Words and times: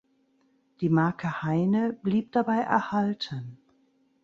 Die 0.79 0.89
Marke 0.89 1.43
Heine 1.43 1.93
blieb 1.93 2.31
dabei 2.31 2.55
erhalten. 2.57 3.59